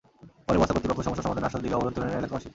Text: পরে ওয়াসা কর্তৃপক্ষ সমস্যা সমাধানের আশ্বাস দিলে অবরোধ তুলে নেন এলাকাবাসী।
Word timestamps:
পরে 0.47 0.57
ওয়াসা 0.59 0.73
কর্তৃপক্ষ 0.73 0.99
সমস্যা 1.05 1.25
সমাধানের 1.25 1.47
আশ্বাস 1.49 1.61
দিলে 1.63 1.77
অবরোধ 1.77 1.93
তুলে 1.95 2.05
নেন 2.07 2.19
এলাকাবাসী। 2.21 2.49